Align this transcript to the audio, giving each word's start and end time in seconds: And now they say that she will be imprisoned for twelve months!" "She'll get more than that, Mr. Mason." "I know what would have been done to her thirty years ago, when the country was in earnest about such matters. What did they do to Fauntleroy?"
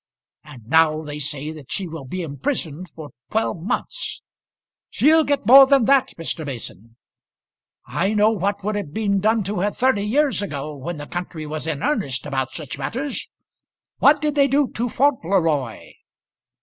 And 0.43 0.65
now 0.65 1.03
they 1.03 1.19
say 1.19 1.51
that 1.51 1.71
she 1.71 1.87
will 1.87 2.05
be 2.05 2.23
imprisoned 2.23 2.89
for 2.89 3.11
twelve 3.29 3.61
months!" 3.61 4.23
"She'll 4.89 5.23
get 5.23 5.45
more 5.45 5.67
than 5.67 5.85
that, 5.85 6.13
Mr. 6.17 6.43
Mason." 6.43 6.95
"I 7.85 8.15
know 8.15 8.31
what 8.31 8.63
would 8.63 8.73
have 8.73 8.95
been 8.95 9.19
done 9.19 9.43
to 9.43 9.59
her 9.59 9.69
thirty 9.69 10.01
years 10.01 10.41
ago, 10.41 10.73
when 10.75 10.97
the 10.97 11.05
country 11.05 11.45
was 11.45 11.67
in 11.67 11.83
earnest 11.83 12.25
about 12.25 12.49
such 12.49 12.79
matters. 12.79 13.27
What 13.99 14.19
did 14.21 14.33
they 14.33 14.47
do 14.47 14.65
to 14.69 14.89
Fauntleroy?" 14.89 15.91